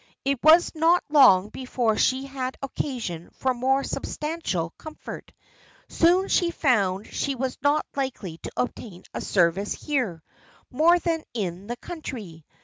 It 0.25 0.39
was 0.43 0.73
not 0.73 1.03
long 1.09 1.49
before 1.49 1.95
she 1.95 2.25
had 2.25 2.57
occasion 2.63 3.29
for 3.33 3.53
more 3.53 3.83
substantial 3.83 4.71
comfort. 4.79 5.31
She 5.89 5.95
soon 5.97 6.29
found 6.53 7.05
she 7.13 7.35
was 7.35 7.55
not 7.61 7.85
likely 7.95 8.39
to 8.39 8.51
obtain 8.57 9.03
a 9.13 9.21
service 9.21 9.73
here, 9.75 10.23
more 10.71 10.97
than 10.97 11.23
in 11.35 11.67
the 11.67 11.75
country. 11.77 12.47